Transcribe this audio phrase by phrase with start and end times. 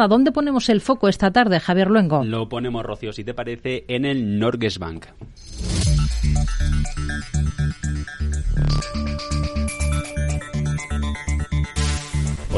[0.00, 2.22] ¿A dónde ponemos el foco esta tarde, Javier Luengo?
[2.22, 5.06] Lo ponemos, Rocío, si te parece, en el Norges Bank.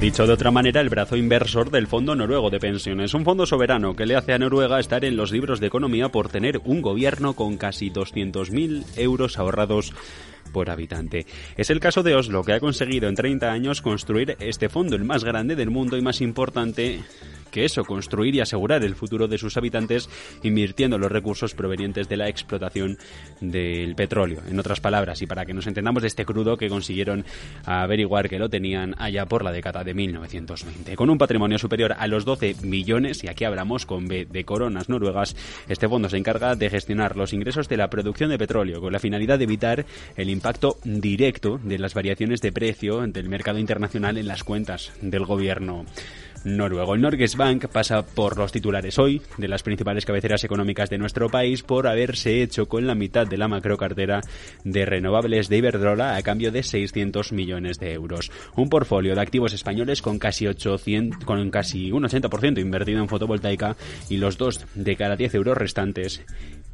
[0.00, 3.96] Dicho de otra manera, el brazo inversor del Fondo Noruego de Pensiones, un fondo soberano
[3.96, 7.34] que le hace a Noruega estar en los libros de economía por tener un gobierno
[7.34, 9.94] con casi 200.000 euros ahorrados
[10.52, 11.26] por habitante.
[11.56, 15.04] Es el caso de Oslo, que ha conseguido en 30 años construir este fondo, el
[15.04, 17.00] más grande del mundo y más importante
[17.50, 20.08] que eso, construir y asegurar el futuro de sus habitantes
[20.42, 22.98] invirtiendo los recursos provenientes de la explotación
[23.40, 24.42] del petróleo.
[24.48, 27.24] En otras palabras, y para que nos entendamos de este crudo que consiguieron
[27.64, 30.96] averiguar que lo tenían allá por la década de 1920.
[30.96, 34.88] Con un patrimonio superior a los 12 millones, y aquí hablamos con B de coronas
[34.88, 35.36] noruegas,
[35.68, 38.98] este fondo se encarga de gestionar los ingresos de la producción de petróleo con la
[38.98, 44.28] finalidad de evitar el impacto directo de las variaciones de precio del mercado internacional en
[44.28, 45.84] las cuentas del gobierno
[46.44, 46.94] noruego.
[46.94, 51.28] El Norges Bank pasa por los titulares hoy de las principales cabeceras económicas de nuestro
[51.28, 54.20] país por haberse hecho con la mitad de la macrocartera
[54.64, 58.30] de renovables de Iberdrola a cambio de 600 millones de euros.
[58.56, 63.76] Un portfolio de activos españoles con casi 800, con casi un 80% invertido en fotovoltaica
[64.08, 66.24] y los dos de cada 10 euros restantes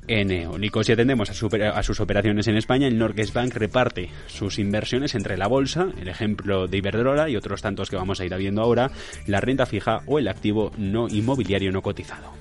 [0.06, 0.86] en eólicos.
[0.86, 5.47] Si atendemos a, sus operaciones en España, el Norges Bank reparte sus inversiones entre la
[5.47, 8.91] bolsa, el ejemplo de Iberdrola y otros tantos que vamos a ir viendo ahora,
[9.27, 12.33] la renta fija o el activo no inmobiliario no cotizado.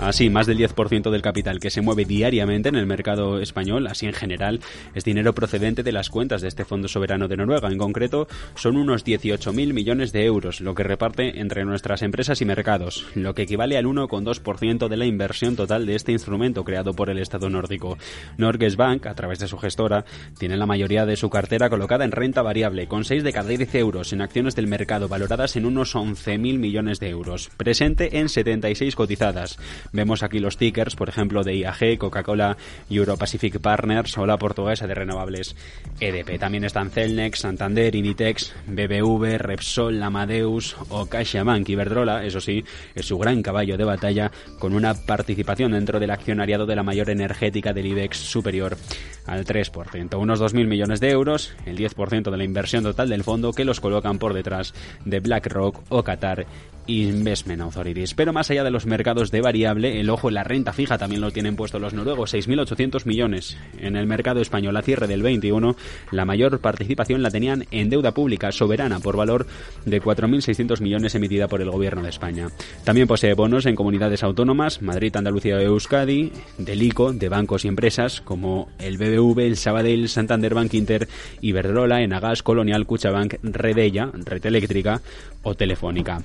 [0.00, 4.04] Así, más del 10% del capital que se mueve diariamente en el mercado español, así
[4.04, 4.60] en general,
[4.94, 7.68] es dinero procedente de las cuentas de este Fondo Soberano de Noruega.
[7.68, 12.44] En concreto, son unos 18.000 millones de euros, lo que reparte entre nuestras empresas y
[12.44, 17.08] mercados, lo que equivale al 1,2% de la inversión total de este instrumento creado por
[17.08, 17.96] el Estado nórdico.
[18.36, 20.04] Norges Bank, a través de su gestora,
[20.38, 23.74] tiene la mayoría de su cartera colocada en renta variable, con 6 de cada 10
[23.76, 28.94] euros en acciones del mercado valoradas en unos 11.000 millones de euros, presente en 76
[28.94, 29.58] cotizadas.
[29.96, 32.58] Vemos aquí los tickers, por ejemplo, de IAG, Coca-Cola,
[32.90, 35.56] Euro Pacific Partners o la portuguesa de renovables
[35.98, 36.38] EDP.
[36.38, 41.70] También están Celnex, Santander, Initex, BBV, Repsol, Amadeus o CaixaBank.
[41.70, 42.62] Iberdrola, eso sí,
[42.94, 47.08] es su gran caballo de batalla con una participación dentro del accionariado de la mayor
[47.08, 48.76] energética del IBEX superior
[49.24, 50.20] al 3%.
[50.20, 53.80] Unos 2.000 millones de euros, el 10% de la inversión total del fondo que los
[53.80, 54.74] colocan por detrás
[55.06, 56.46] de BlackRock o Qatar
[56.86, 58.14] Investment Authorities.
[58.14, 61.20] Pero más allá de los mercados de variable, el ojo en la renta fija también
[61.20, 63.56] lo tienen puesto los noruegos, 6.800 millones.
[63.78, 65.76] En el mercado español a cierre del 21,
[66.10, 69.46] la mayor participación la tenían en deuda pública soberana por valor
[69.84, 72.48] de 4.600 millones emitida por el gobierno de España.
[72.84, 77.68] También posee bonos en comunidades autónomas, Madrid, Andalucía y Euskadi, del ICO, de bancos y
[77.68, 81.08] empresas como el BBV, el Sabadell, Santander Bank Inter,
[81.40, 85.00] Iberdrola, Enagas, Colonial, Cuchabank, Redella, Red Eléctrica
[85.42, 86.22] o Telefónica.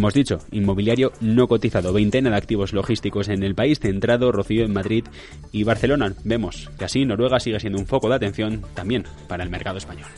[0.00, 4.72] Hemos dicho, inmobiliario no cotizado, veintena de activos logísticos en el país, centrado Rocío en
[4.72, 5.04] Madrid
[5.52, 6.14] y Barcelona.
[6.24, 10.08] Vemos que así Noruega sigue siendo un foco de atención también para el mercado español.